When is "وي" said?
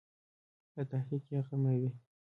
1.79-1.91